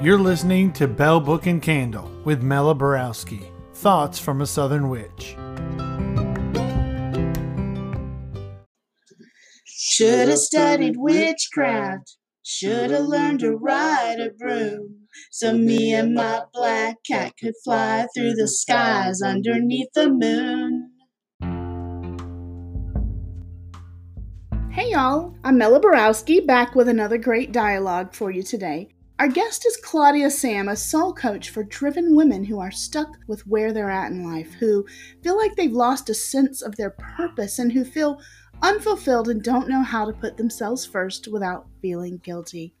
[0.00, 3.50] You're listening to Bell Book and Candle with Mela Borowski.
[3.74, 5.34] Thoughts from a Southern Witch.
[9.64, 12.16] Should have studied witchcraft.
[12.44, 15.08] Should have learned to ride a broom.
[15.32, 20.92] So me and my black cat could fly through the skies underneath the moon.
[24.70, 28.90] Hey y'all, I'm Mela Borowski back with another great dialogue for you today.
[29.18, 33.44] Our guest is Claudia Sam, a soul coach for driven women who are stuck with
[33.48, 34.86] where they're at in life, who
[35.24, 38.20] feel like they've lost a sense of their purpose, and who feel
[38.62, 42.76] unfulfilled and don't know how to put themselves first without feeling guilty.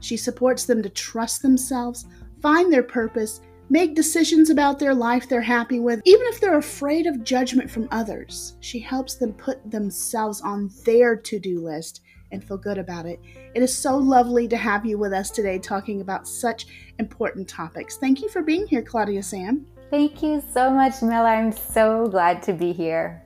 [0.00, 2.06] She supports them to trust themselves,
[2.40, 7.06] find their purpose, make decisions about their life they're happy with, even if they're afraid
[7.06, 8.56] of judgment from others.
[8.60, 12.00] She helps them put themselves on their to do list
[12.34, 13.18] and feel good about it.
[13.54, 16.66] It is so lovely to have you with us today talking about such
[16.98, 17.96] important topics.
[17.96, 19.66] Thank you for being here, Claudia Sam.
[19.90, 21.30] Thank you so much, Mela.
[21.30, 23.24] I'm so glad to be here.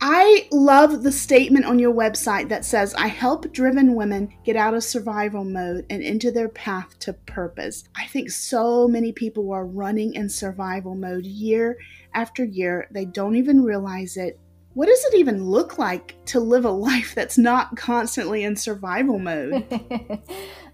[0.00, 4.74] I love the statement on your website that says, I help driven women get out
[4.74, 7.82] of survival mode and into their path to purpose.
[7.96, 11.78] I think so many people are running in survival mode year
[12.14, 12.86] after year.
[12.92, 14.38] They don't even realize it.
[14.74, 19.18] What does it even look like to live a life that's not constantly in survival
[19.18, 19.64] mode?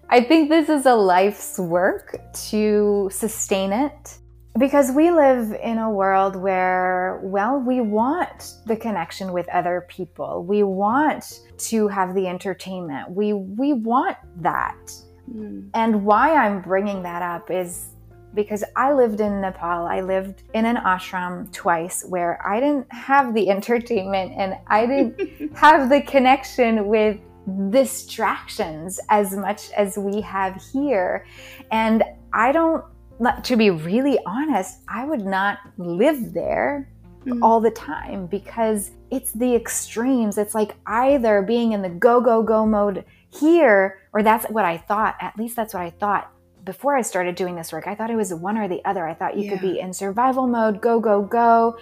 [0.09, 4.17] I think this is a life's work to sustain it
[4.57, 10.43] because we live in a world where, well, we want the connection with other people.
[10.43, 13.11] We want to have the entertainment.
[13.11, 14.93] We we want that.
[15.33, 15.69] Mm.
[15.73, 17.87] And why I'm bringing that up is
[18.35, 19.87] because I lived in Nepal.
[19.87, 25.55] I lived in an ashram twice where I didn't have the entertainment and I didn't
[25.57, 27.17] have the connection with
[27.69, 31.25] distractions as much as we have here.
[31.71, 32.83] And I don't
[33.43, 36.89] to be really honest, I would not live there
[37.25, 37.39] mm.
[37.41, 40.37] all the time because it's the extremes.
[40.37, 44.77] It's like either being in the go, go, go mode here, or that's what I
[44.77, 45.15] thought.
[45.21, 46.31] At least that's what I thought
[46.65, 47.87] before I started doing this work.
[47.87, 49.07] I thought it was one or the other.
[49.07, 49.51] I thought you yeah.
[49.51, 51.77] could be in survival mode, go, go, go,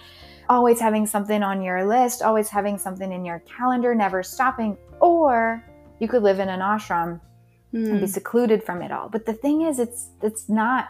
[0.48, 5.64] always having something on your list, always having something in your calendar, never stopping, or
[6.00, 7.20] you could live in an ashram
[7.72, 7.88] mm.
[7.88, 8.06] and be hmm.
[8.06, 9.08] secluded from it all.
[9.08, 10.88] But the thing is, it's it's not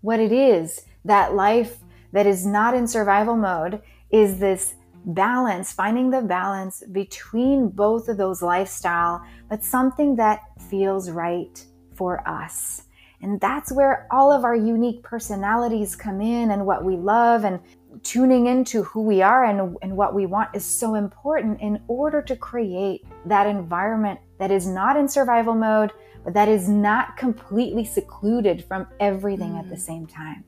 [0.00, 0.84] what it is.
[1.04, 1.78] That life
[2.12, 4.74] that is not in survival mode is this
[5.04, 12.26] balance, finding the balance between both of those lifestyle, but something that feels right for
[12.28, 12.82] us.
[13.20, 17.60] And that's where all of our unique personalities come in and what we love and
[18.02, 22.22] tuning into who we are and, and what we want is so important in order
[22.22, 25.90] to create that environment that is not in survival mode,
[26.24, 29.58] but that is not completely secluded from everything mm.
[29.58, 29.80] at the mm.
[29.80, 30.44] same time.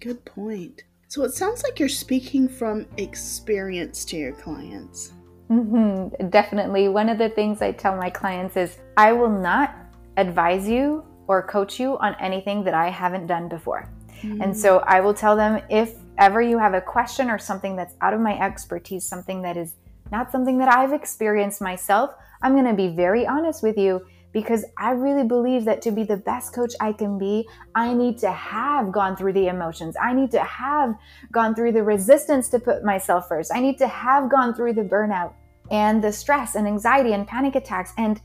[0.00, 0.84] Good point.
[1.08, 5.12] So it sounds like you're speaking from experience to your clients.
[5.50, 6.88] Mm-hmm, definitely.
[6.88, 9.76] One of the things I tell my clients is I will not
[10.16, 13.88] advise you or coach you on anything that I haven't done before.
[14.22, 14.42] Mm.
[14.42, 17.94] And so I will tell them if ever you have a question or something that's
[18.00, 19.74] out of my expertise, something that is
[20.12, 22.10] not something that I've experienced myself,
[22.42, 26.04] I'm going to be very honest with you because I really believe that to be
[26.04, 29.96] the best coach I can be, I need to have gone through the emotions.
[30.00, 30.94] I need to have
[31.32, 33.50] gone through the resistance to put myself first.
[33.54, 35.32] I need to have gone through the burnout
[35.70, 37.92] and the stress and anxiety and panic attacks.
[37.96, 38.20] And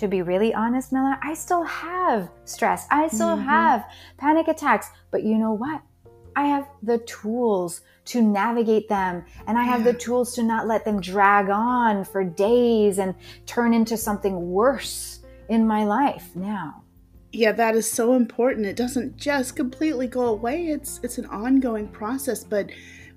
[0.00, 2.86] to be really honest, Mela, I still have stress.
[2.90, 3.44] I still mm-hmm.
[3.44, 3.84] have
[4.16, 4.88] panic attacks.
[5.10, 5.82] But you know what?
[6.34, 9.92] I have the tools to navigate them and I have yeah.
[9.92, 15.20] the tools to not let them drag on for days and turn into something worse
[15.50, 16.82] in my life now.
[17.32, 18.64] Yeah, that is so important.
[18.64, 20.68] It doesn't just completely go away.
[20.68, 22.70] It's it's an ongoing process, but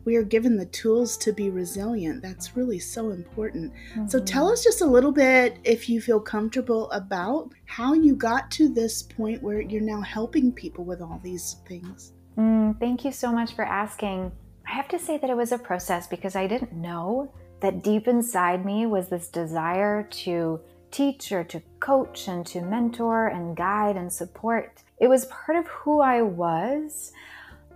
[0.06, 2.22] we are given the tools to be resilient.
[2.22, 3.74] That's really so important.
[3.74, 4.08] Mm-hmm.
[4.08, 8.52] So tell us just a little bit if you feel comfortable about how you got
[8.52, 12.14] to this point where you're now helping people with all these things.
[12.38, 14.32] Mm, thank you so much for asking.
[14.68, 17.32] I have to say that it was a process because I didn't know
[17.62, 20.60] that deep inside me was this desire to
[20.92, 24.84] teach or to coach and to mentor and guide and support.
[25.00, 27.12] It was part of who I was,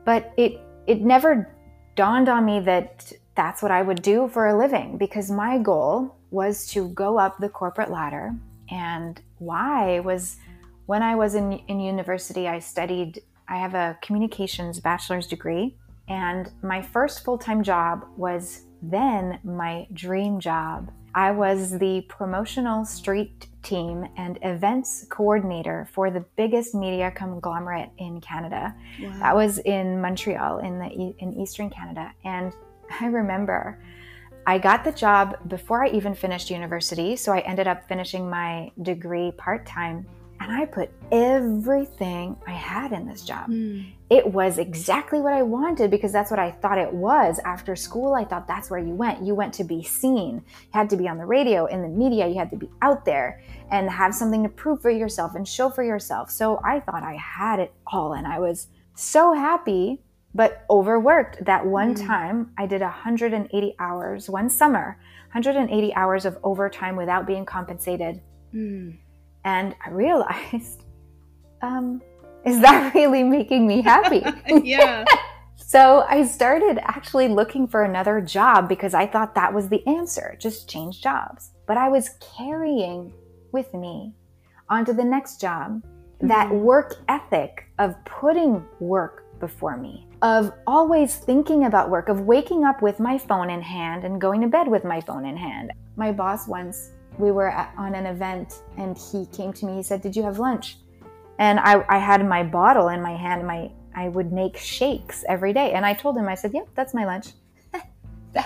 [0.05, 1.49] but it it never
[1.97, 6.15] dawned on me that that's what I would do for a living because my goal
[6.31, 8.33] was to go up the corporate ladder
[8.69, 10.37] and why was
[10.85, 15.75] when I was in, in university I studied I have a communications bachelor's degree,
[16.09, 20.91] and my first full time job was then my dream job.
[21.13, 28.21] I was the promotional street team and events coordinator for the biggest media conglomerate in
[28.21, 28.75] Canada.
[29.01, 29.19] Wow.
[29.19, 32.53] That was in Montreal in the in eastern Canada and
[33.01, 33.79] I remember
[34.45, 38.71] I got the job before I even finished university, so I ended up finishing my
[38.81, 40.07] degree part-time
[40.39, 43.49] and I put everything I had in this job.
[43.49, 43.91] Mm.
[44.09, 47.39] It was exactly what I wanted because that's what I thought it was.
[47.43, 49.25] After school, I thought that's where you went.
[49.25, 50.35] You went to be seen.
[50.37, 52.27] You had to be on the radio, in the media.
[52.27, 55.69] You had to be out there and have something to prove for yourself and show
[55.69, 56.31] for yourself.
[56.31, 58.13] So I thought I had it all.
[58.13, 60.01] And I was so happy,
[60.33, 61.43] but overworked.
[61.43, 62.07] That one mm.
[62.07, 64.99] time, I did 180 hours, one summer,
[65.33, 68.21] 180 hours of overtime without being compensated.
[68.53, 68.97] Mm
[69.47, 70.83] and I realized,
[71.61, 72.01] um,
[72.45, 74.23] is that really making me happy?
[74.63, 75.05] yeah.
[75.55, 80.37] so I started actually looking for another job because I thought that was the answer
[80.39, 81.51] just change jobs.
[81.65, 83.13] But I was carrying
[83.51, 84.13] with me
[84.69, 85.83] onto the next job
[86.21, 86.63] that mm-hmm.
[86.63, 92.81] work ethic of putting work before me, of always thinking about work, of waking up
[92.81, 95.71] with my phone in hand and going to bed with my phone in hand.
[95.95, 99.83] My boss once we were at, on an event and he came to me he
[99.83, 100.77] said did you have lunch
[101.39, 105.53] and I, I had my bottle in my hand my i would make shakes every
[105.53, 105.73] day.
[105.73, 107.27] And i told him i said yep yeah, that's my lunch.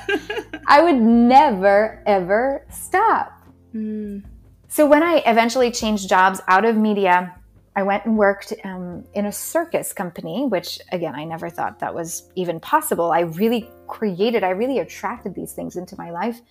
[0.67, 3.33] I would never ever stop.
[3.75, 4.23] Mm.
[4.67, 7.33] so when i eventually changed jobs out of media
[7.77, 11.93] i went and worked um, in a circus company which again i never thought that
[11.95, 13.11] was even possible.
[13.11, 16.41] I really created i really attracted these things into my life.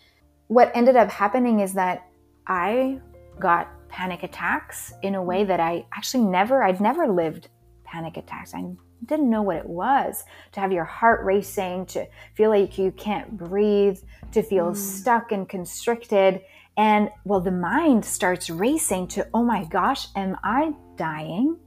[0.48, 2.06] What ended up happening is that
[2.46, 3.00] I
[3.38, 7.48] got panic attacks in a way that I actually never, I'd never lived
[7.84, 8.54] panic attacks.
[8.54, 8.64] I
[9.06, 13.37] didn't know what it was to have your heart racing, to feel like you can't
[13.37, 13.98] breathe,
[14.32, 14.76] to feel mm.
[14.76, 16.42] stuck and constricted.
[16.76, 21.58] And well, the mind starts racing to, oh my gosh, am I dying?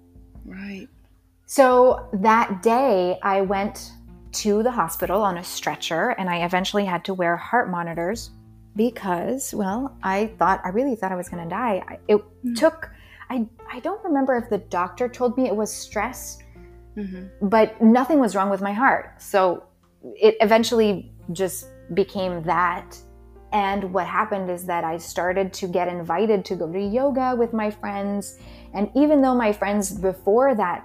[0.45, 0.87] Right.
[1.45, 3.91] So that day, I went
[4.33, 8.31] to the hospital on a stretcher and I eventually had to wear heart monitors
[8.75, 11.99] because, well, I thought, I really thought I was going to die.
[12.07, 12.53] It mm-hmm.
[12.53, 12.89] took,
[13.29, 16.39] I, I don't remember if the doctor told me it was stress,
[16.97, 17.47] mm-hmm.
[17.47, 19.21] but nothing was wrong with my heart.
[19.21, 19.63] So
[20.03, 22.97] it eventually just became that.
[23.51, 27.53] And what happened is that I started to get invited to go to yoga with
[27.53, 28.39] my friends.
[28.73, 30.83] And even though my friends before that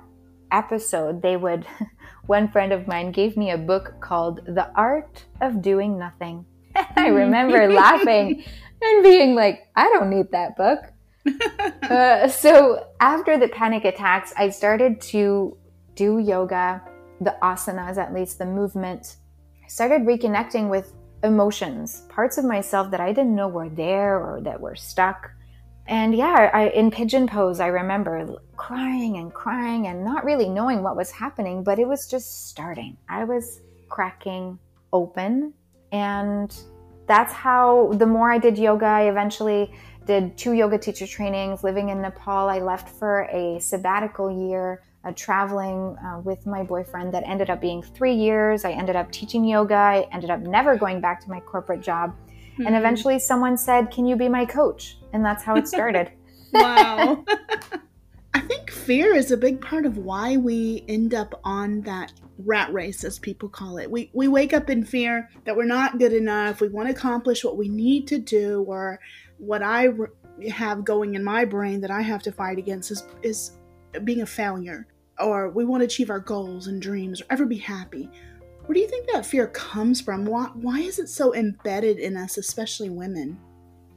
[0.52, 1.67] episode, they would,
[2.26, 6.44] one friend of mine gave me a book called The Art of Doing Nothing.
[6.96, 8.44] I remember laughing
[8.80, 10.80] and being like, I don't need that book.
[11.82, 15.56] uh, so after the panic attacks, I started to
[15.94, 16.82] do yoga,
[17.20, 19.16] the asanas, at least the movement.
[19.64, 20.94] I started reconnecting with
[21.25, 25.30] emotions, parts of myself that I didn't know were there or that were stuck.
[25.86, 30.82] And yeah, I, in pigeon pose, I remember crying and crying and not really knowing
[30.82, 32.96] what was happening, but it was just starting.
[33.08, 34.58] I was cracking
[34.92, 35.54] open
[35.93, 36.55] and
[37.06, 39.73] that's how the more I did yoga, I eventually
[40.06, 41.62] did two yoga teacher trainings.
[41.64, 47.12] Living in Nepal, I left for a sabbatical year, uh, traveling uh, with my boyfriend
[47.14, 48.64] that ended up being three years.
[48.64, 49.75] I ended up teaching yoga.
[49.75, 52.14] I ended up never going back to my corporate job.
[52.52, 52.67] Mm-hmm.
[52.67, 54.99] And eventually, someone said, Can you be my coach?
[55.12, 56.11] And that's how it started.
[56.52, 57.25] wow.
[58.35, 62.12] I think fear is a big part of why we end up on that
[62.45, 63.90] rat race, as people call it.
[63.90, 66.61] We, we wake up in fear that we're not good enough.
[66.61, 69.00] We want to accomplish what we need to do, or
[69.38, 69.88] what I
[70.50, 73.52] have going in my brain that I have to fight against is, is
[74.04, 74.87] being a failure.
[75.18, 78.09] Or we want to achieve our goals and dreams or ever be happy.
[78.66, 80.25] Where do you think that fear comes from?
[80.25, 83.38] Why, why is it so embedded in us, especially women?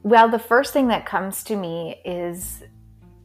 [0.03, 2.63] Well, the first thing that comes to me is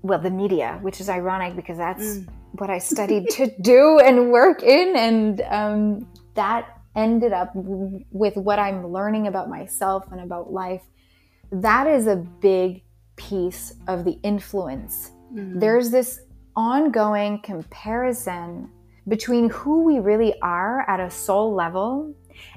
[0.02, 2.28] well, the media, which is ironic because that's mm.
[2.58, 4.96] What I studied to do and work in.
[4.96, 10.82] And um, that ended up w- with what I'm learning about myself and about life.
[11.52, 12.82] That is a big
[13.16, 15.12] piece of the influence.
[15.34, 15.60] Mm.
[15.60, 16.20] There's this
[16.54, 18.70] ongoing comparison
[19.08, 22.14] between who we really are at a soul level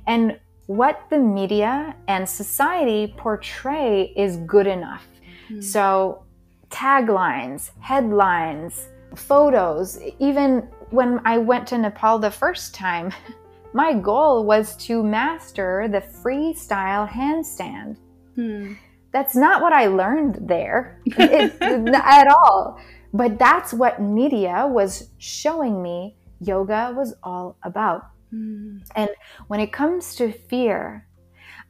[0.08, 5.06] and what the media and society portray is good enough.
[5.50, 5.63] Mm.
[5.63, 6.24] So
[6.70, 10.00] taglines, headlines, photos.
[10.20, 13.13] Even when I went to Nepal the first time,
[13.74, 17.98] my goal was to master the freestyle handstand.
[18.36, 18.74] Hmm.
[19.12, 22.80] That's not what I learned there it, at all.
[23.13, 28.10] But that's what media was showing me yoga was all about.
[28.32, 28.78] Hmm.
[28.96, 29.10] And
[29.48, 31.08] when it comes to fear,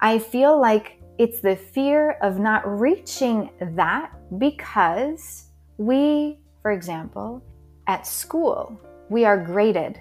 [0.02, 7.44] I feel like it's the fear of not reaching that because we, for example,
[7.88, 10.00] at school, we are graded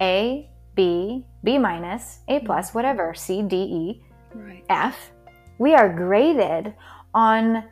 [0.00, 4.02] A, B, B minus, A plus, whatever, C, D, E,
[4.36, 4.64] Right.
[4.68, 5.12] F.
[5.58, 6.74] We are graded
[7.14, 7.64] on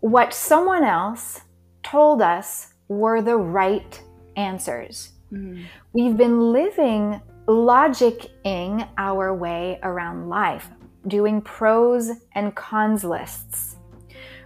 [0.00, 1.40] what someone else
[1.82, 4.00] told us were the right
[4.36, 5.12] answers.
[5.32, 5.64] Mm.
[5.92, 10.68] We've been living logicking our way around life,
[11.08, 13.76] doing pros and cons lists,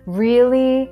[0.07, 0.91] really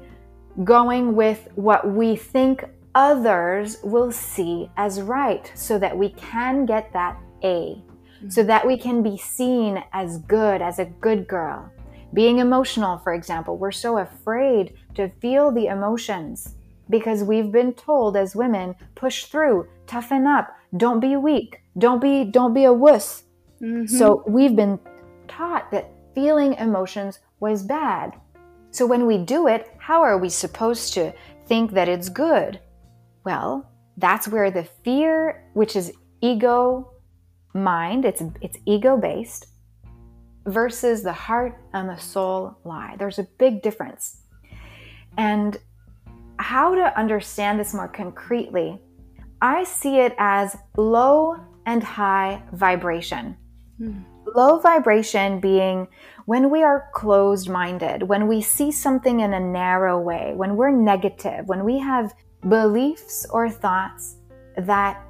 [0.65, 6.93] going with what we think others will see as right so that we can get
[6.93, 7.83] that A,
[8.29, 11.71] so that we can be seen as good, as a good girl.
[12.12, 16.55] Being emotional, for example, we're so afraid to feel the emotions
[16.91, 22.25] because we've been told as women push through, toughen up, don't be weak, don't be
[22.25, 23.25] don't be a wuss.
[23.61, 23.88] Mhm.
[23.88, 24.79] So we've been
[25.29, 28.15] taught that feeling emotions was bad.
[28.71, 31.13] So when we do it, how are we supposed to
[31.47, 32.61] think that it's good?
[33.25, 36.93] Well, that's where the fear, which is ego
[37.55, 39.47] mind, it's it's ego based
[40.47, 42.97] versus the heart and the soul lie.
[42.99, 44.23] There's a big difference.
[45.17, 45.59] And
[46.39, 48.81] how to understand this more concretely,
[49.43, 53.37] I see it as low and high vibration.
[53.79, 54.01] Hmm.
[54.35, 55.88] Low vibration being
[56.26, 60.70] when we are closed minded, when we see something in a narrow way, when we're
[60.70, 62.14] negative, when we have
[62.49, 64.16] beliefs or thoughts
[64.56, 65.02] that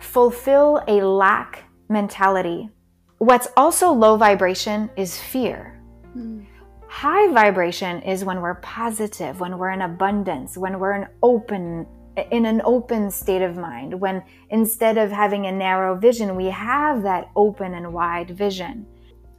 [0.00, 2.70] fulfill a lack mentality.
[3.18, 5.82] What's also low vibration is fear.
[6.16, 6.46] Mm.
[6.88, 11.86] High vibration is when we're positive, when we're in abundance, when we're in open
[12.30, 17.02] in an open state of mind, when instead of having a narrow vision, we have
[17.02, 18.86] that open and wide vision.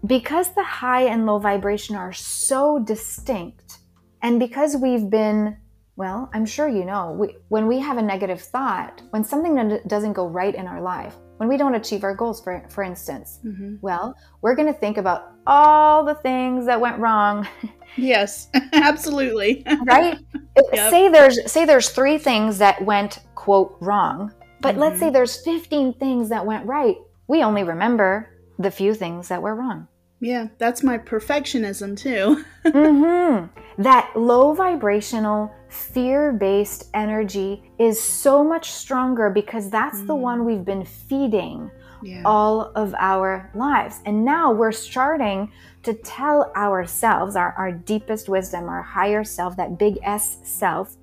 [0.05, 3.79] Because the high and low vibration are so distinct,
[4.21, 5.57] and because we've been,
[5.95, 10.13] well, I'm sure you know, we, when we have a negative thought, when something doesn't
[10.13, 13.79] go right in our life, when we don't achieve our goals, for, for instance, Mhm.
[13.81, 17.47] well, we're going to think about all the things that went wrong
[17.97, 19.65] Yes, absolutely.
[19.87, 20.19] right
[20.73, 20.91] Yep.
[20.91, 24.99] say there's say there's three things that went quote wrong but let's Mhm.
[24.99, 28.27] say there's 15 things that went right we only remember
[28.59, 29.87] the few things that were wrong
[30.21, 32.45] Yeah, that's my perfectionism too.
[32.65, 33.45] hmm
[33.77, 40.19] that low vibrational fear-based energy is so much stronger because that's the Mm.
[40.29, 41.71] one we've been feeding
[42.03, 42.21] Yeah.
[42.25, 43.99] all of our lives.
[44.05, 45.51] And now we're starting
[45.83, 50.95] to tell ourselves, our, our deepest wisdom, our higher self, that big S self,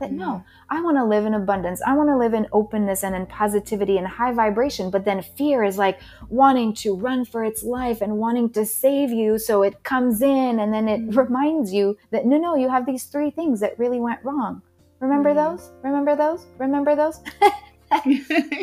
[0.00, 1.80] that no, I want to live in abundance.
[1.86, 4.90] I want to live in openness and in positivity and high vibration.
[4.90, 9.10] But then fear is like wanting to run for its life and wanting to save
[9.10, 9.38] you.
[9.38, 11.16] So it comes in and then it Mhm.
[11.16, 14.62] reminds you that no, no, you have these three things that really went wrong.
[15.00, 15.36] Remember Mhm.
[15.36, 15.70] those?
[15.82, 16.46] Remember those?
[16.58, 17.20] Remember those?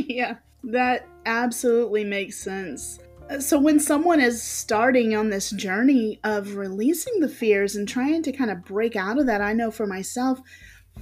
[0.07, 2.99] yeah, that absolutely makes sense.
[3.29, 8.23] Uh, So, when someone is starting on this journey of releasing the fears and trying
[8.23, 10.39] to kind of break out of that, I know for myself,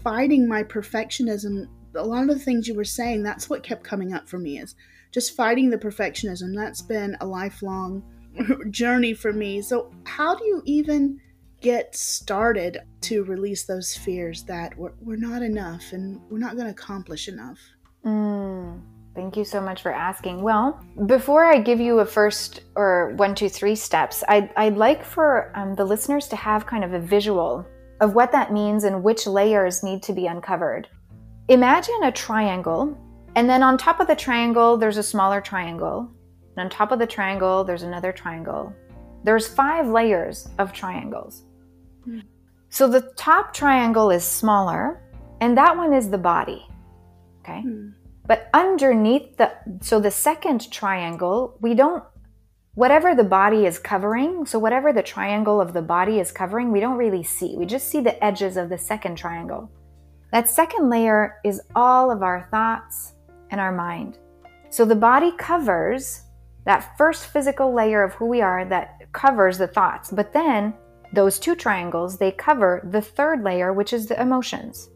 [0.04, 4.14] fighting my perfectionism, a lot of the things you were saying, that's what kept coming
[4.14, 4.76] up for me is
[5.12, 6.56] just fighting the perfectionism.
[6.56, 8.04] That's been a lifelong
[8.70, 9.62] journey for me.
[9.62, 11.20] So, how do you even
[11.62, 16.66] get started to release those fears that we're, we're not enough and we're not going
[16.66, 17.60] to accomplish enough?
[18.06, 18.82] Mm,
[19.16, 20.42] thank you so much for asking.
[20.42, 25.04] Well, before I give you a first or one, two, three steps, I'd, I'd like
[25.04, 27.66] for um, the listeners to have kind of a visual
[28.02, 30.88] of what that means and which layers need to be uncovered.
[31.48, 32.98] Imagine a triangle,
[33.36, 36.10] and then on top of the triangle, there's a smaller triangle.
[36.56, 38.74] And on top of the triangle, there's another triangle.
[39.24, 41.44] There's five layers of triangles.
[42.04, 42.20] Hmm.
[42.70, 45.02] So the top triangle is smaller,
[45.42, 46.66] and that one is the body.
[47.42, 47.62] Okay.
[47.62, 47.90] Hmm.
[48.28, 52.04] But underneath the so the second triangle, we don't
[52.76, 56.80] whatever the body is covering, so whatever the triangle of the body is covering, we
[56.80, 57.56] don't really see.
[57.58, 59.72] We just see the edges of the second triangle.
[60.32, 63.14] That second layer is all of our thoughts
[63.50, 64.20] and our mind.
[64.70, 66.24] So the body covers
[66.66, 70.12] that first physical layer of who we are that covers the thoughts.
[70.12, 70.74] But then
[71.14, 74.90] those two triangles, they cover the third layer, which is the emotions.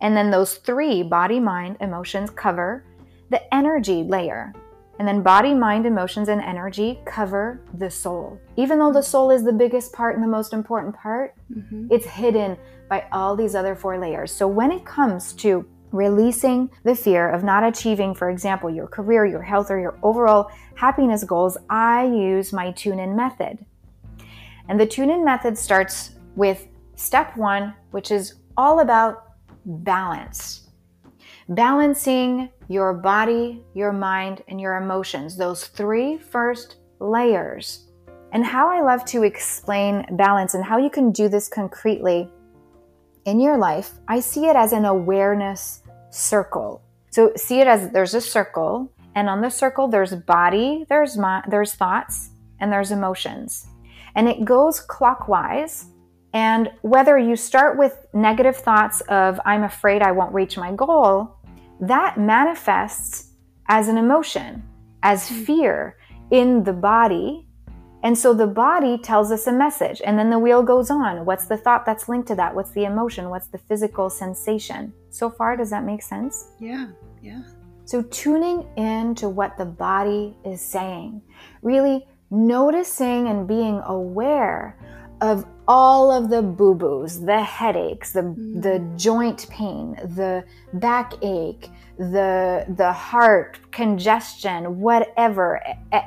[0.00, 2.84] And then those three body, mind, emotions cover
[3.30, 4.52] the energy layer.
[5.00, 8.38] And then body, mind, emotions, and energy cover the soul.
[8.56, 11.86] Even though the soul is the biggest part and the most important part, Mhm.
[11.90, 14.30] it's hidden by all these other four layers.
[14.30, 19.24] So when it comes to releasing the fear of not achieving, for example, your career,
[19.24, 23.64] your health, or your overall happiness goals, I use my tune in method.
[24.68, 29.22] And the tune in method starts with step one, which is all about
[29.64, 30.69] balance.
[31.50, 37.88] Balancing your body, your mind, and your emotions, those three first layers.
[38.30, 42.30] And how I love to explain balance and how you can do this concretely
[43.24, 46.82] in your life, I see it as an awareness circle.
[47.10, 51.42] So see it as there's a circle, and on the circle there's body, there's my,
[51.48, 52.30] there's thoughts,
[52.60, 53.66] and there's emotions.
[54.14, 55.86] And it goes clockwise.
[56.32, 61.38] And whether you start with negative thoughts of I'm afraid I won't reach my goal,
[61.80, 63.32] that manifests
[63.68, 64.62] as an emotion,
[65.02, 65.42] as hmm.
[65.44, 65.96] fear
[66.30, 67.46] in the body
[68.02, 71.26] and so the body tells us a message, and then the wheel goes on.
[71.26, 72.54] What's the thought that's linked to that?
[72.54, 73.28] What's the emotion?
[73.28, 74.92] What's the physical sensation?
[75.10, 76.48] So far, does that make sense?
[76.58, 76.88] Yeah,
[77.20, 77.42] yeah.
[77.84, 81.20] So tuning in to what the body is saying,
[81.60, 84.78] really noticing and being aware
[85.20, 88.62] of all of the boo boos, the headaches, the, mm.
[88.62, 95.60] the joint pain, the backache, the, the heart congestion, whatever,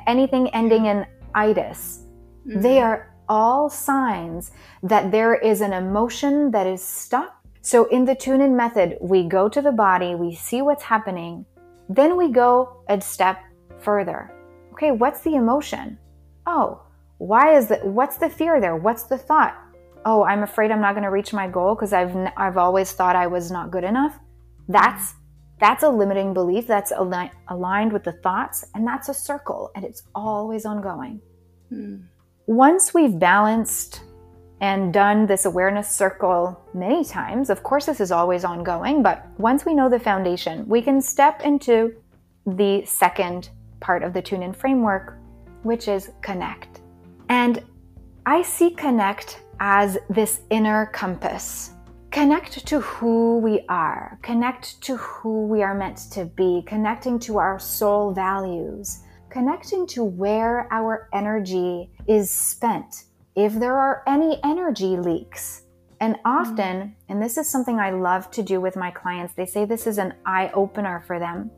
[0.06, 2.04] anything ending in itis.
[2.46, 2.60] Mm-hmm.
[2.60, 4.50] They are all signs
[4.82, 7.40] that there is an emotion that is stuck.
[7.62, 11.46] So, in the tune in method, we go to the body, we see what's happening,
[11.88, 13.38] then we go a step
[13.80, 14.30] further.
[14.72, 15.98] Okay, what's the emotion?
[16.46, 16.82] Oh,
[17.18, 17.84] why is it?
[17.84, 18.76] What's the fear there?
[18.76, 19.56] What's the thought?
[20.04, 23.16] Oh, I'm afraid I'm not going to reach my goal because I've I've always thought
[23.16, 24.18] I was not good enough.
[24.68, 25.14] That's
[25.60, 29.84] that's a limiting belief that's al- aligned with the thoughts, and that's a circle, and
[29.84, 31.20] it's always ongoing.
[31.68, 31.96] Hmm.
[32.46, 34.02] Once we've balanced
[34.60, 39.64] and done this awareness circle many times, of course, this is always ongoing, but once
[39.64, 41.94] we know the foundation, we can step into
[42.46, 45.18] the second part of the tune in framework,
[45.62, 46.73] which is connect.
[47.34, 47.60] And
[48.26, 51.72] I see connect as this inner compass.
[52.12, 57.38] Connect to who we are, connect to who we are meant to be, connecting to
[57.38, 64.96] our soul values, connecting to where our energy is spent, if there are any energy
[64.96, 65.62] leaks.
[66.00, 66.36] And hmm.
[66.38, 69.88] often, and this is something I love to do with my clients, they say this
[69.88, 71.50] is an eye opener for them.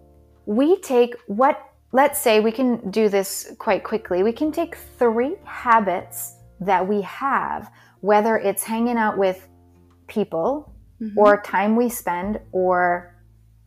[0.47, 1.61] We take what,
[1.97, 4.23] let's say we can do this quite quickly.
[4.23, 9.49] We can take three habits that we have, whether it's hanging out with
[10.07, 11.19] people mm-hmm.
[11.19, 13.17] or time we spend or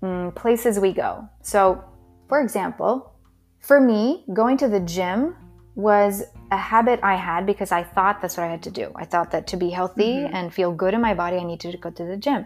[0.04, 1.28] mm, places we go.
[1.42, 1.84] So,
[2.28, 3.15] for example,
[3.62, 5.36] for me, going to the gym
[5.74, 8.92] was a habit I had because I thought that's what I had to do.
[8.96, 10.36] I thought that to be healthy mm-hmm.
[10.36, 12.46] and feel good in my body, I needed to go to the gym.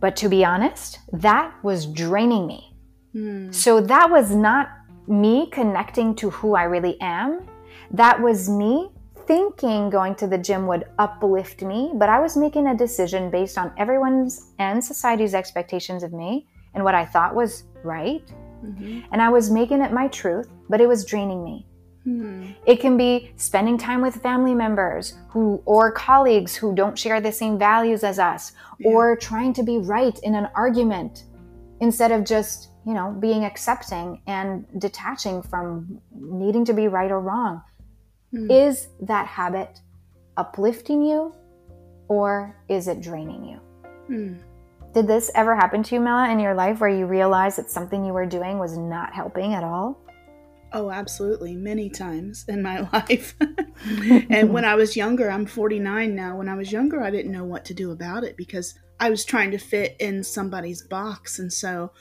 [0.00, 2.74] But to be honest, that was draining me.
[3.14, 3.54] Mm.
[3.54, 4.70] So that was not
[5.10, 7.46] me connecting to who I really am.
[7.90, 8.90] That was me
[9.26, 13.58] thinking going to the gym would uplift me, but I was making a decision based
[13.58, 18.24] on everyone's and society's expectations of me and what I thought was right.
[18.64, 19.00] Mm-hmm.
[19.12, 21.66] And I was making it my truth, but it was draining me.
[22.06, 22.52] Mm-hmm.
[22.66, 27.32] It can be spending time with family members who or colleagues who don't share the
[27.32, 28.90] same values as us yeah.
[28.90, 31.24] or trying to be right in an argument
[31.80, 37.20] instead of just, you know, being accepting and detaching from needing to be right or
[37.20, 37.62] wrong.
[38.34, 38.68] Mm.
[38.68, 39.80] Is that habit
[40.36, 41.34] uplifting you
[42.08, 43.60] or is it draining you?
[44.10, 44.38] Mm.
[44.92, 48.04] Did this ever happen to you, Mela, in your life where you realized that something
[48.04, 50.00] you were doing was not helping at all?
[50.72, 51.54] Oh, absolutely.
[51.56, 53.36] Many times in my life.
[54.30, 56.36] and when I was younger, I'm 49 now.
[56.36, 59.24] When I was younger, I didn't know what to do about it because I was
[59.24, 61.38] trying to fit in somebody's box.
[61.38, 61.92] And so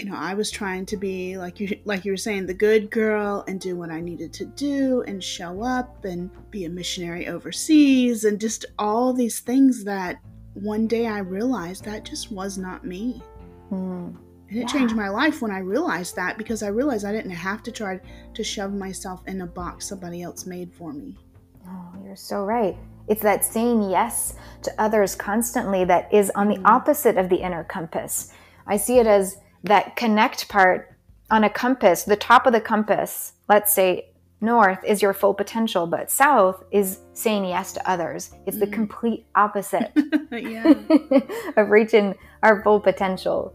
[0.00, 2.90] you know, I was trying to be like you like you were saying the good
[2.90, 7.28] girl and do what I needed to do and show up and be a missionary
[7.28, 10.16] overseas and just all these things that
[10.54, 13.22] one day I realized that just was not me.
[13.70, 14.16] Mm.
[14.48, 14.66] And it yeah.
[14.66, 18.00] changed my life when I realized that because I realized I didn't have to try
[18.32, 21.18] to shove myself in a box somebody else made for me.
[21.68, 22.74] Oh, you're so right.
[23.06, 26.64] It's that saying yes to others constantly that is on the mm.
[26.64, 28.32] opposite of the inner compass.
[28.66, 30.94] I see it as that connect part
[31.30, 35.86] on a compass, the top of the compass, let's say north is your full potential,
[35.86, 38.32] but south is saying yes to others.
[38.46, 38.60] It's mm.
[38.60, 39.92] the complete opposite
[41.56, 43.54] of reaching our full potential.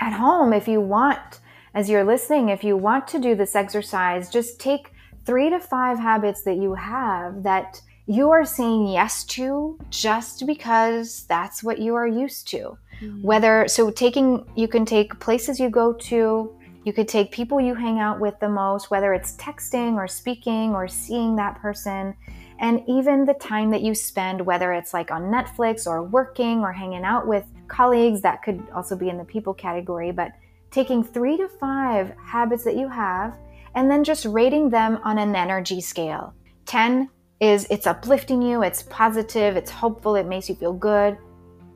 [0.00, 1.40] At home, if you want,
[1.74, 4.92] as you're listening, if you want to do this exercise, just take
[5.24, 11.24] three to five habits that you have that you are saying yes to just because
[11.28, 12.76] that's what you are used to.
[13.00, 13.22] Mm-hmm.
[13.22, 17.74] Whether, so taking, you can take places you go to, you could take people you
[17.74, 22.14] hang out with the most, whether it's texting or speaking or seeing that person,
[22.62, 26.72] And even the time that you spend, whether it's like on Netflix or working or
[26.72, 30.30] hanging out with colleagues, that could also be in the people category, but
[30.70, 33.36] taking three to five habits that you have
[33.74, 36.34] and then just rating them on an energy scale.
[36.66, 41.18] 10 is it's uplifting you, it's positive, it's hopeful, it makes you feel good.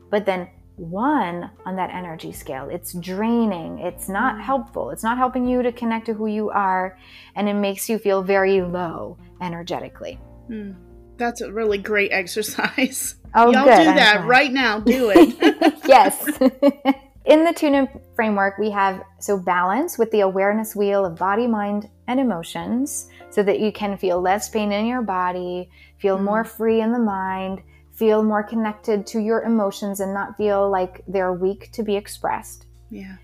[0.09, 4.41] But then one on that energy scale, it's draining, it's not mm.
[4.41, 6.97] helpful, it's not helping you to connect to who you are,
[7.35, 10.19] and it makes you feel very low energetically.
[10.49, 10.75] Mm.
[11.17, 13.15] That's a really great exercise.
[13.35, 13.77] Oh, Y'all good.
[13.77, 14.79] do that right now.
[14.79, 15.79] Do it.
[15.87, 16.25] yes.
[17.25, 21.45] In the tune in framework, we have so balance with the awareness wheel of body,
[21.45, 26.23] mind, and emotions so that you can feel less pain in your body, feel mm.
[26.23, 27.61] more free in the mind,
[27.97, 32.67] feel more connected to your emotions and not feel like they're weak to be expressed.
[32.91, 33.15] Yeah.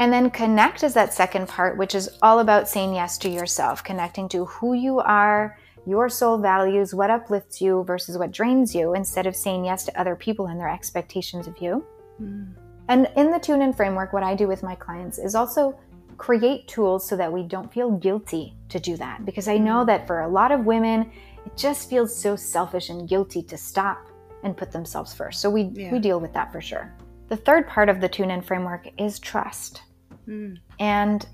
[0.00, 3.82] And then connect is that second part, which is all about saying yes to yourself,
[3.82, 8.94] connecting to who you are, your soul values, what uplifts you versus what drains you,
[8.94, 11.84] instead of saying yes to other people and their expectations of you.
[12.20, 12.54] Mm.
[12.88, 15.78] And in the tune in framework, what I do with my clients is also
[16.16, 19.24] create tools so that we don't feel guilty to do that.
[19.24, 19.86] Because I know mm.
[19.86, 21.10] that for a lot of women,
[21.46, 24.07] it just feels so selfish and guilty to stop
[24.42, 25.40] and put themselves first.
[25.40, 25.92] So we, yeah.
[25.92, 26.94] we deal with that for sure.
[27.28, 29.82] The third part of the tune in framework is trust.
[30.26, 30.58] Mm.
[30.78, 31.26] And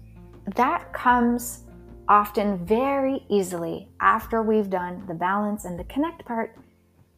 [0.56, 1.64] that comes
[2.08, 6.56] often very easily after we've done the balance and the connect part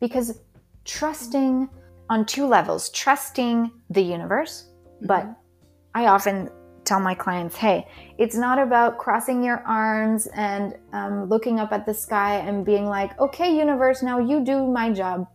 [0.00, 0.40] because
[0.84, 1.68] trusting
[2.08, 5.06] on two levels trusting the universe, mm-hmm.
[5.06, 5.26] but
[5.94, 6.50] I often
[6.84, 11.84] tell my clients, hey, it's not about crossing your arms and um, looking up at
[11.84, 15.26] the sky and being like, okay, universe, now you do my job.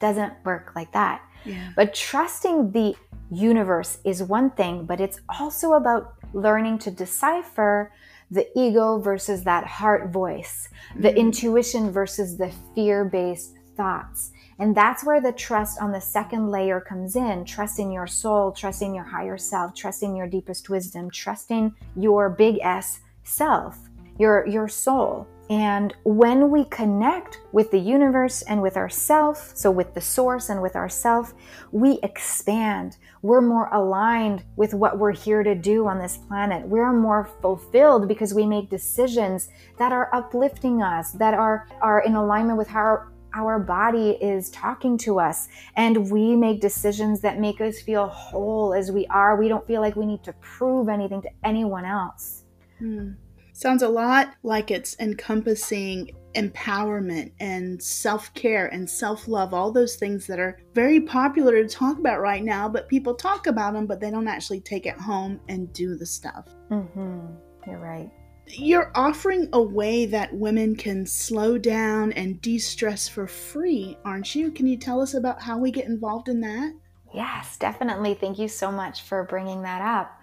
[0.00, 1.22] Doesn't work like that.
[1.44, 1.70] Yeah.
[1.76, 2.94] But trusting the
[3.30, 7.92] universe is one thing, but it's also about learning to decipher
[8.30, 10.68] the ego versus that heart voice,
[10.98, 11.18] the mm-hmm.
[11.18, 14.32] intuition versus the fear based thoughts.
[14.58, 18.94] And that's where the trust on the second layer comes in trusting your soul, trusting
[18.94, 23.78] your higher self, trusting your deepest wisdom, trusting your big S self,
[24.18, 25.26] your, your soul.
[25.48, 30.60] And when we connect with the universe and with ourself, so with the source and
[30.60, 31.34] with ourself,
[31.70, 32.96] we expand.
[33.22, 36.66] We're more aligned with what we're here to do on this planet.
[36.66, 42.16] We're more fulfilled because we make decisions that are uplifting us, that are, are in
[42.16, 47.60] alignment with how our body is talking to us and we make decisions that make
[47.60, 49.36] us feel whole as we are.
[49.36, 52.44] We don't feel like we need to prove anything to anyone else.
[52.78, 53.12] Hmm.
[53.56, 59.96] Sounds a lot like it's encompassing empowerment and self care and self love, all those
[59.96, 63.86] things that are very popular to talk about right now, but people talk about them,
[63.86, 66.48] but they don't actually take it home and do the stuff.
[66.70, 67.28] Mm-hmm.
[67.66, 68.10] You're right.
[68.46, 74.34] You're offering a way that women can slow down and de stress for free, aren't
[74.34, 74.50] you?
[74.50, 76.74] Can you tell us about how we get involved in that?
[77.14, 78.12] Yes, definitely.
[78.12, 80.15] Thank you so much for bringing that up.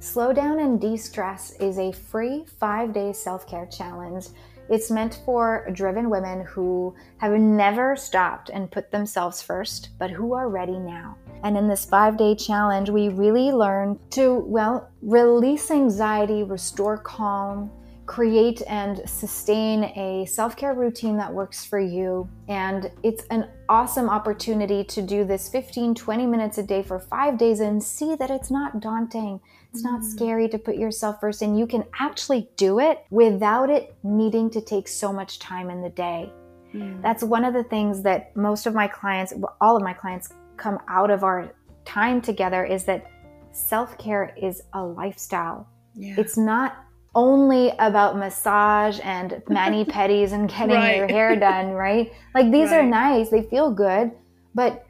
[0.00, 4.28] Slow Down and De Stress is a free five day self care challenge.
[4.68, 10.34] It's meant for driven women who have never stopped and put themselves first, but who
[10.34, 11.16] are ready now.
[11.42, 17.68] And in this five day challenge, we really learn to, well, release anxiety, restore calm,
[18.06, 22.28] create and sustain a self care routine that works for you.
[22.46, 27.36] And it's an awesome opportunity to do this 15, 20 minutes a day for five
[27.36, 29.40] days and see that it's not daunting.
[29.72, 30.04] It's not mm.
[30.04, 34.60] scary to put yourself first, and you can actually do it without it needing to
[34.60, 36.32] take so much time in the day.
[36.74, 37.02] Mm.
[37.02, 40.78] That's one of the things that most of my clients, all of my clients, come
[40.88, 41.52] out of our
[41.84, 43.10] time together is that
[43.52, 45.68] self care is a lifestyle.
[45.94, 46.14] Yeah.
[46.18, 46.76] It's not
[47.14, 50.96] only about massage and mani pedis and getting right.
[50.96, 52.12] your hair done, right?
[52.34, 52.80] Like these right.
[52.80, 54.12] are nice, they feel good,
[54.54, 54.86] but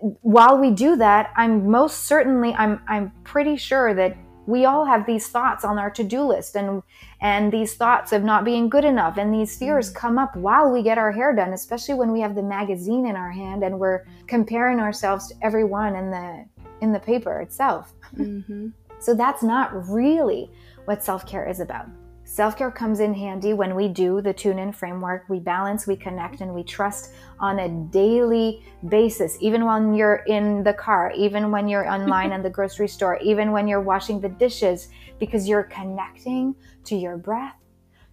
[0.00, 5.06] while we do that, I'm most certainly I'm I'm pretty sure that we all have
[5.06, 6.82] these thoughts on our to-do list and
[7.20, 9.94] and these thoughts of not being good enough and these fears mm.
[9.94, 13.16] come up while we get our hair done especially when we have the magazine in
[13.16, 16.44] our hand and we're comparing ourselves to everyone in the
[16.80, 18.68] in the paper itself mm-hmm.
[18.98, 20.50] so that's not really
[20.86, 21.86] what self-care is about
[22.30, 25.24] Self care comes in handy when we do the tune in framework.
[25.28, 30.62] We balance, we connect, and we trust on a daily basis, even when you're in
[30.62, 34.28] the car, even when you're online in the grocery store, even when you're washing the
[34.28, 37.56] dishes, because you're connecting to your breath,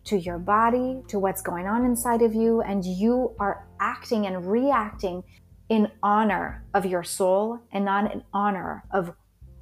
[0.05, 4.49] to your body, to what's going on inside of you, and you are acting and
[4.49, 5.23] reacting
[5.69, 9.13] in honor of your soul and not in honor of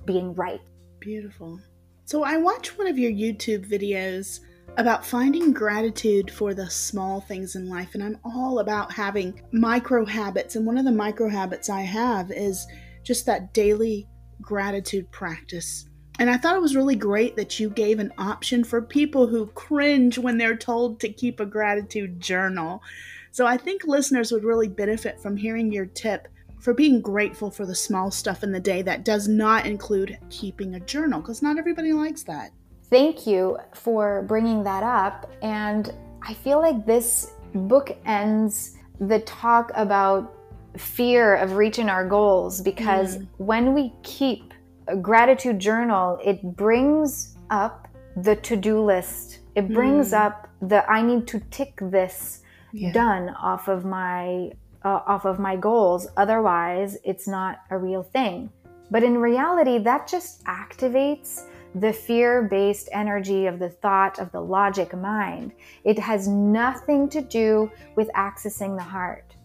[0.05, 0.61] being right.
[1.01, 1.59] Beautiful.
[2.05, 4.41] So I watched one of your YouTube videos
[4.77, 7.95] about finding gratitude for the small things in life.
[7.95, 10.55] And I'm all about having micro habits.
[10.55, 12.67] And one of the micro habits I have is
[13.03, 14.07] just that daily
[14.39, 15.89] gratitude practice.
[16.19, 19.47] And I thought it was really great that you gave an option for people who
[19.47, 22.83] cringe when they're told to keep a gratitude journal.
[23.31, 26.27] So I think listeners would really benefit from hearing your tip
[26.59, 30.75] for being grateful for the small stuff in the day that does not include keeping
[30.75, 32.51] a journal, because not everybody likes that.
[32.89, 35.31] Thank you for bringing that up.
[35.41, 40.33] And I feel like this book ends the talk about
[40.77, 43.27] fear of reaching our goals because mm.
[43.37, 44.53] when we keep
[44.87, 47.87] a gratitude journal, it brings up
[48.17, 49.39] the to do list.
[49.55, 50.19] It brings mm.
[50.19, 52.41] up the I need to tick this
[52.73, 52.91] yeah.
[52.91, 54.51] done off of my
[54.86, 56.08] uh, off of my goals.
[56.15, 58.50] Otherwise, it's not a real thing.
[58.91, 64.39] But in reality, that just activates the fear based energy of the thought of the
[64.39, 65.52] logic mind.
[65.84, 69.36] It has nothing to do with accessing the heart.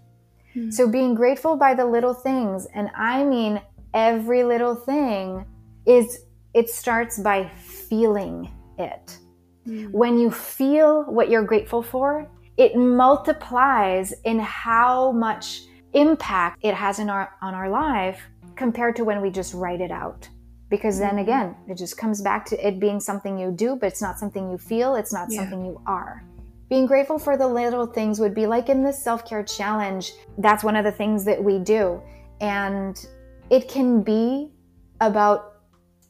[0.55, 0.73] Mm.
[0.73, 3.61] So, being grateful by the little things, and I mean
[3.95, 5.45] every little thing,
[5.87, 6.21] is
[6.55, 9.19] it starts by feeling it.
[9.67, 9.91] Mm.
[9.91, 12.29] When you feel what you're grateful for,
[12.61, 15.63] it multiplies in how much
[15.95, 18.21] impact it has in our on our life
[18.55, 20.29] compared to when we just write it out
[20.69, 21.21] because then mm-hmm.
[21.21, 24.51] again it just comes back to it being something you do but it's not something
[24.51, 25.41] you feel it's not yeah.
[25.41, 26.23] something you are
[26.69, 30.77] being grateful for the little things would be like in this self-care challenge that's one
[30.77, 32.01] of the things that we do
[32.43, 33.07] and
[33.49, 34.53] it can be
[35.01, 35.63] about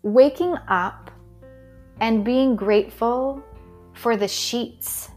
[0.03, 1.13] waking up
[2.01, 3.41] and being grateful
[3.95, 5.11] for the sheets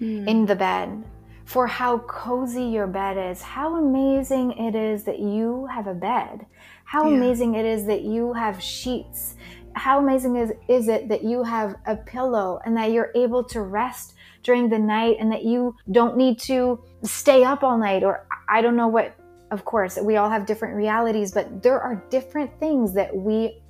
[0.00, 0.26] mm.
[0.26, 1.04] in the bed,
[1.44, 6.46] for how cozy your bed is, how amazing it is that you have a bed,
[6.84, 7.16] how yeah.
[7.16, 9.34] amazing it is that you have sheets,
[9.74, 13.62] how amazing is, is it that you have a pillow and that you're able to
[13.62, 18.26] rest during the night and that you don't need to stay up all night or
[18.48, 19.14] I don't know what
[19.50, 23.60] of course we all have different realities but there are different things that we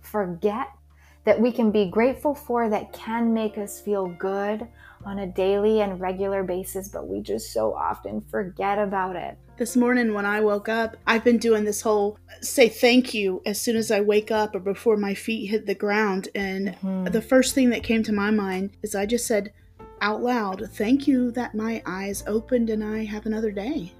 [0.00, 0.68] forget
[1.24, 4.66] that we can be grateful for that can make us feel good
[5.04, 9.38] on a daily and regular basis, but we just so often forget about it.
[9.56, 13.60] This morning when I woke up, I've been doing this whole say thank you as
[13.60, 16.28] soon as I wake up or before my feet hit the ground.
[16.34, 17.04] And mm-hmm.
[17.04, 19.52] the first thing that came to my mind is I just said
[20.00, 23.92] out loud, Thank you that my eyes opened and I have another day.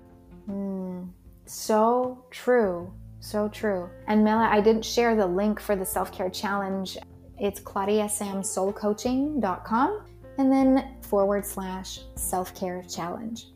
[0.48, 1.10] Mm,
[1.46, 2.90] so true.
[3.20, 3.90] So true.
[4.06, 6.96] And Mela, I didn't share the link for the self care challenge.
[7.38, 10.09] It's claudiasamsoulcoaching.com
[10.40, 13.46] and then forward slash self care challenge.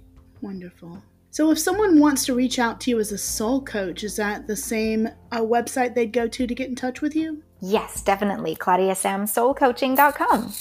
[0.42, 1.02] Wonderful.
[1.30, 4.46] So, if someone wants to reach out to you as a soul coach, is that
[4.46, 7.42] the same uh, website they'd go to to get in touch with you?
[7.60, 8.54] Yes, definitely.
[8.54, 10.52] ClaudiaSamSoulCoaching.com.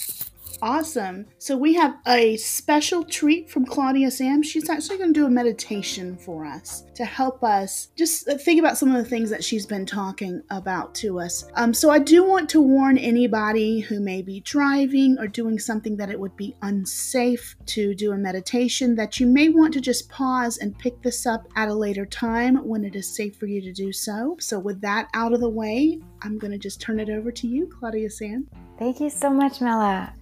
[0.63, 1.25] Awesome.
[1.39, 4.41] So we have a special treat from Claudia Sam.
[4.41, 8.77] She's actually going to do a meditation for us to help us just think about
[8.77, 11.45] some of the things that she's been talking about to us.
[11.55, 15.97] Um, so I do want to warn anybody who may be driving or doing something
[15.97, 20.07] that it would be unsafe to do a meditation that you may want to just
[20.07, 23.61] pause and pick this up at a later time when it is safe for you
[23.61, 24.37] to do so.
[24.39, 27.47] So with that out of the way, I'm going to just turn it over to
[27.49, 28.47] you, Claudia Sam.
[28.79, 30.13] Thank you so much, Mela.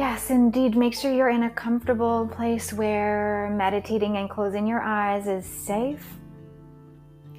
[0.00, 0.78] Yes, indeed.
[0.78, 6.02] Make sure you're in a comfortable place where meditating and closing your eyes is safe.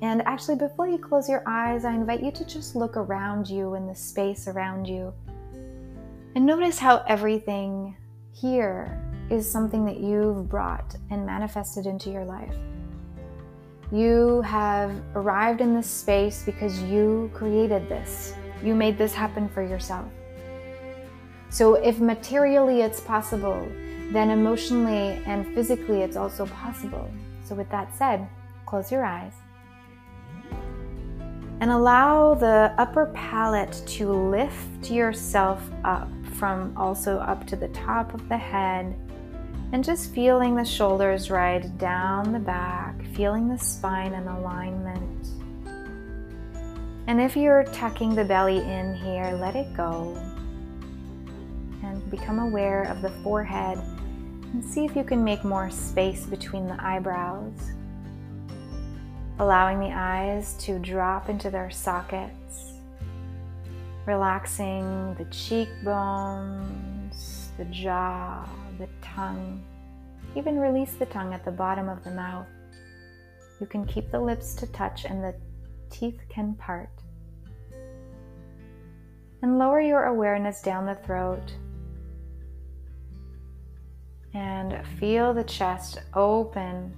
[0.04, 3.74] And actually, before you close your eyes, I invite you to just look around you
[3.74, 5.12] in the space around you
[6.36, 7.98] and notice how everything
[8.32, 12.56] here is something that you've brought and manifested into your life.
[13.92, 18.36] You have arrived in this space because you created this.
[18.64, 20.06] You made this happen for yourself.
[21.52, 23.70] So, if materially it's possible,
[24.12, 27.12] then emotionally and physically it's also possible.
[27.44, 28.28] So, with that said,
[28.66, 29.34] close your eyes
[31.62, 38.16] and allow the upper palate to lift yourself up from also up to the top
[38.16, 38.96] of the head
[39.72, 45.28] and just feeling the shoulders ride down the back, feeling the spine in alignment.
[47.08, 50.18] And if you're tucking the belly in here, let it go
[52.10, 56.84] become aware of the forehead and see if you can make more space between the
[56.84, 57.54] eyebrows.
[59.40, 62.74] Allowing the eyes to drop into their sockets,
[64.06, 69.64] relaxing the cheekbones, the jaw, the tongue,
[70.36, 72.48] even release the tongue at the bottom of the mouth.
[73.60, 75.36] You can keep the lips to touch and the
[75.90, 76.90] teeth can part.
[79.42, 81.54] And lower your awareness down the throat.
[84.34, 86.96] And feel the chest open,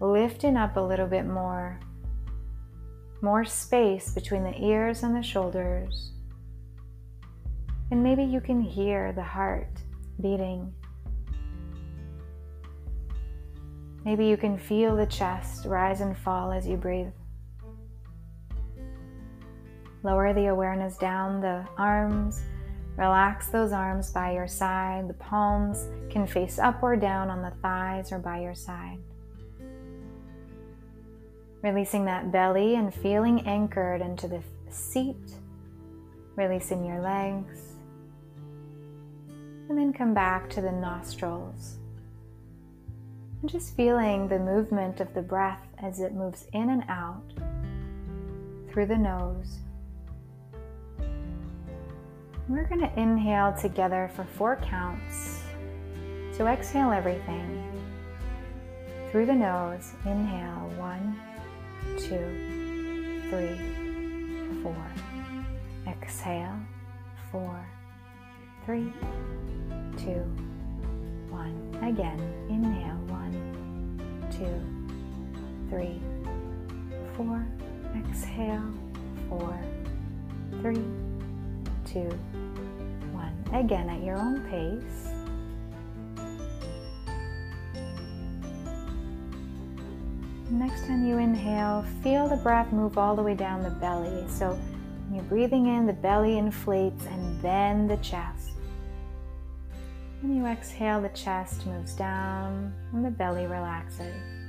[0.00, 1.78] lifting up a little bit more.
[3.22, 6.12] More space between the ears and the shoulders.
[7.90, 9.82] And maybe you can hear the heart
[10.20, 10.72] beating.
[14.04, 17.12] Maybe you can feel the chest rise and fall as you breathe.
[20.02, 22.42] Lower the awareness down the arms.
[22.96, 25.08] Relax those arms by your side.
[25.08, 28.98] The palms can face up or down on the thighs or by your side.
[31.62, 35.34] Releasing that belly and feeling anchored into the seat.
[36.36, 37.60] Releasing your legs.
[39.68, 41.76] And then come back to the nostrils.
[43.40, 47.32] And just feeling the movement of the breath as it moves in and out
[48.70, 49.58] through the nose.
[52.50, 55.38] We're going to inhale together for four counts.
[56.32, 57.62] So exhale everything.
[59.12, 61.16] Through the nose, inhale one,
[61.96, 63.56] two, three,
[64.64, 64.84] four.
[65.86, 66.58] Exhale,
[67.30, 67.64] four,
[68.66, 68.92] three,
[69.96, 70.24] two,
[71.28, 71.54] one.
[71.84, 76.00] Again, inhale, one, two, three,
[77.16, 77.46] four.
[77.94, 78.74] Exhale,
[79.28, 79.56] four,
[80.62, 80.82] three,
[81.92, 82.08] two,
[83.12, 83.34] one.
[83.52, 85.08] Again, at your own pace.
[90.50, 94.24] Next time you inhale, feel the breath move all the way down the belly.
[94.28, 98.50] So when you're breathing in, the belly inflates and then the chest.
[100.20, 104.39] When you exhale, the chest moves down and the belly relaxes.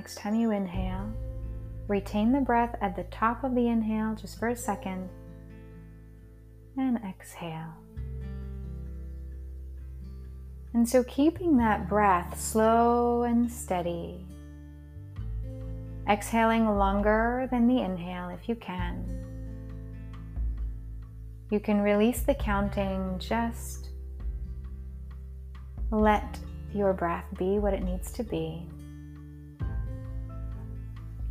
[0.00, 1.12] Next time you inhale,
[1.86, 5.10] retain the breath at the top of the inhale just for a second
[6.78, 7.74] and exhale.
[10.72, 14.24] And so, keeping that breath slow and steady,
[16.08, 19.04] exhaling longer than the inhale if you can.
[21.50, 23.90] You can release the counting, just
[25.90, 26.38] let
[26.72, 28.66] your breath be what it needs to be.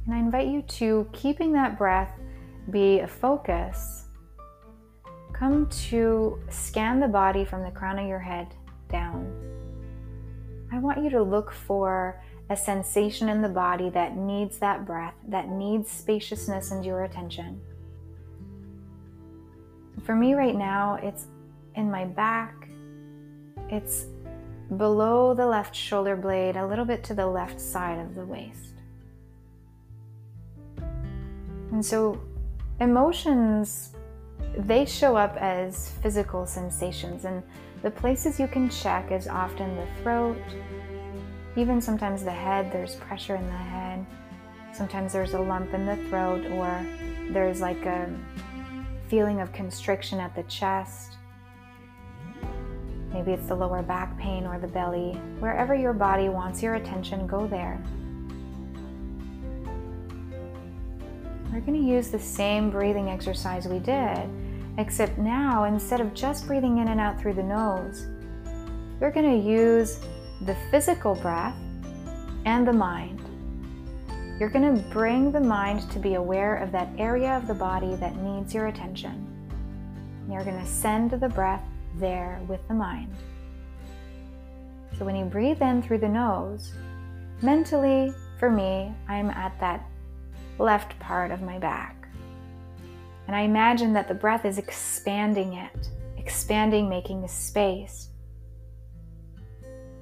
[0.06, 2.12] And I invite you to, keeping that breath
[2.70, 4.06] be a focus,
[5.34, 8.48] come to scan the body from the crown of your head
[8.90, 9.32] down.
[10.72, 15.14] I want you to look for a sensation in the body that needs that breath,
[15.28, 17.62] that needs spaciousness and your attention.
[20.04, 21.28] For me right now, it's
[21.76, 22.68] in my back,
[23.70, 24.06] it's
[24.78, 28.69] below the left shoulder blade, a little bit to the left side of the waist.
[31.72, 32.20] And so
[32.80, 33.94] emotions,
[34.58, 37.26] they show up as physical sensations.
[37.26, 37.44] And
[37.82, 40.38] the places you can check is often the throat,
[41.56, 44.06] even sometimes the head, there's pressure in the head.
[44.74, 46.86] Sometimes there's a lump in the throat, or
[47.32, 48.10] there's like a
[49.08, 51.18] feeling of constriction at the chest.
[53.12, 55.14] Maybe it's the lower back pain or the belly.
[55.40, 57.82] Wherever your body wants your attention, go there.
[61.60, 64.30] We're going to use the same breathing exercise we did,
[64.78, 68.08] except now instead of just breathing in and out through the nose,
[69.02, 70.00] we're going to use
[70.46, 71.58] the physical breath
[72.46, 73.20] and the mind.
[74.40, 77.94] You're going to bring the mind to be aware of that area of the body
[77.96, 79.28] that needs your attention.
[80.32, 81.66] You're going to send the breath
[81.98, 83.14] there with the mind.
[84.98, 86.72] So when you breathe in through the nose,
[87.42, 89.86] mentally, for me, I'm at that
[90.60, 92.08] left part of my back.
[93.28, 98.10] And I imagine that the breath is expanding it, expanding, making space.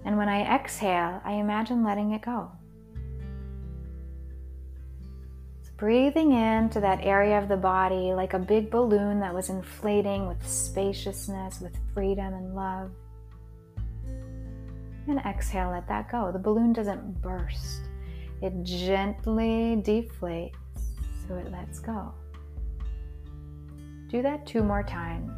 [0.05, 2.49] And when I exhale, I imagine letting it go.
[5.63, 10.25] So breathing into that area of the body like a big balloon that was inflating
[10.27, 12.91] with spaciousness, with freedom and love.
[15.09, 16.31] And exhale, let that go.
[16.31, 17.86] The balloon doesn't burst
[18.41, 20.53] it gently deflates
[21.27, 22.13] so it lets go.
[24.09, 25.31] Do that two more times.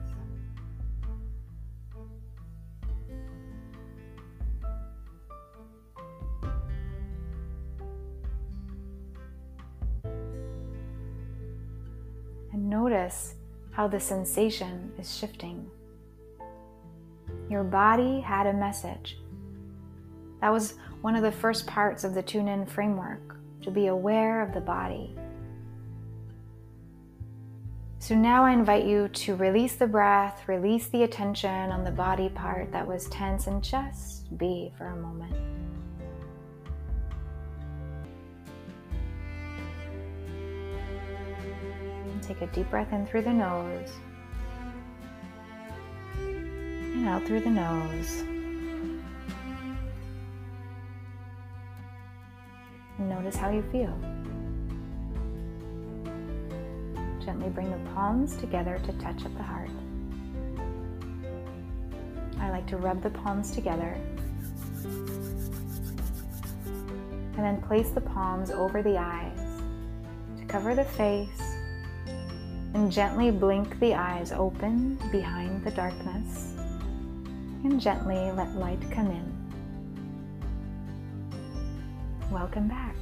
[12.52, 13.36] And notice
[13.72, 15.66] how the sensation is shifting.
[17.50, 19.18] Your body had a message.
[20.42, 24.42] That was one of the first parts of the tune in framework to be aware
[24.42, 25.16] of the body.
[28.00, 32.30] So now I invite you to release the breath, release the attention on the body
[32.30, 35.36] part that was tense, and just be for a moment.
[42.06, 43.92] And take a deep breath in through the nose
[46.20, 48.24] and out through the nose.
[53.10, 53.98] Notice how you feel.
[57.20, 59.72] Gently bring the palms together to touch at the heart.
[62.40, 63.98] I like to rub the palms together
[67.34, 69.40] and then place the palms over the eyes
[70.38, 71.56] to cover the face
[72.76, 76.54] and gently blink the eyes open behind the darkness
[77.64, 79.49] and gently let light come in.
[82.32, 82.96] Welcome back.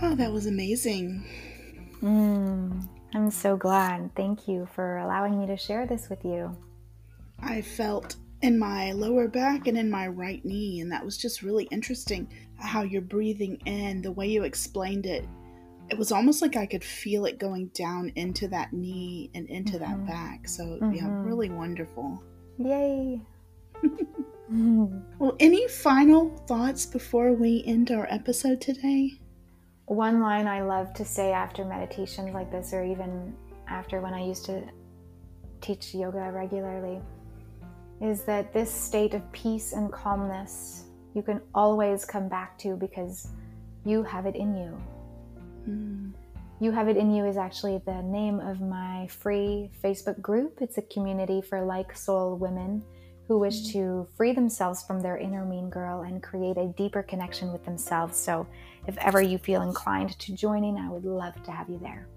[0.00, 1.26] Oh, that was amazing.
[2.02, 4.14] Mm, I'm so glad.
[4.14, 6.56] Thank you for allowing me to share this with you.
[7.40, 11.42] I felt in my lower back and in my right knee, and that was just
[11.42, 15.26] really interesting how you're breathing in, the way you explained it.
[15.90, 19.78] It was almost like I could feel it going down into that knee and into
[19.78, 20.06] Mm-hmm.
[20.06, 20.48] that back.
[20.48, 20.96] So, Mhm.
[20.96, 22.22] yeah, really wonderful.
[22.58, 23.20] Yay!
[24.50, 29.12] Well, any final thoughts before we end our episode today?
[29.84, 33.34] One line I love to say after meditations like this, or even
[33.68, 34.62] after when I used to
[35.60, 37.02] teach yoga regularly,
[38.00, 40.84] is that this state of peace and calmness
[41.14, 43.28] you can always come back to because
[43.84, 44.80] you have it in you.
[45.68, 46.12] Mm,
[46.60, 50.58] You Have It In You is actually the name of my free Facebook group.
[50.60, 52.82] It's a community for like soul women
[53.26, 57.52] who wish to free themselves from their inner mean girl and create a deeper connection
[57.52, 58.16] with themselves.
[58.16, 58.46] So,
[58.86, 62.08] if ever you feel inclined to join in, I would love to have you there.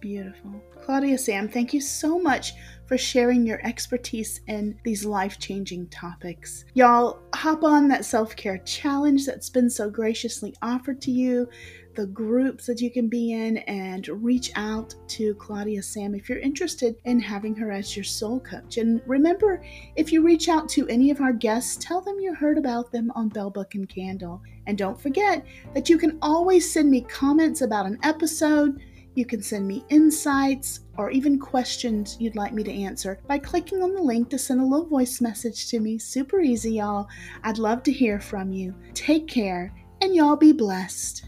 [0.00, 0.50] beautiful.
[0.82, 2.54] Claudia Sam, thank you so much
[2.86, 6.64] for sharing your expertise in these life changing topics.
[6.74, 11.48] Y'all, hop on that self care challenge that's been so graciously offered to you,
[11.94, 16.38] the groups that you can be in, and reach out to Claudia Sam if you're
[16.38, 18.76] interested in having her as your soul coach.
[18.78, 19.62] And remember,
[19.96, 23.10] if you reach out to any of our guests, tell them you heard about them
[23.14, 24.42] on Belle Book and Candle.
[24.66, 28.80] And don't forget that you can always send me comments about an episode.
[29.16, 33.82] You can send me insights or even questions you'd like me to answer by clicking
[33.82, 35.98] on the link to send a little voice message to me.
[35.98, 37.08] Super easy, y'all.
[37.42, 38.74] I'd love to hear from you.
[38.94, 41.24] Take care, and y'all be blessed.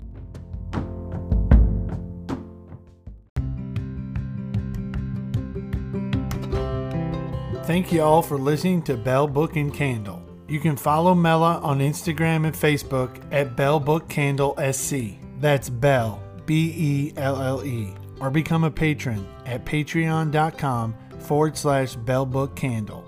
[7.64, 10.20] Thank you all for listening to Belle Book and Candle.
[10.48, 15.18] You can follow Mela on Instagram and Facebook at Belle Book Candle SC.
[15.38, 17.94] That's Belle, B E L L E.
[18.20, 23.06] Or become a patron at patreon.com forward slash Belle Book Candle.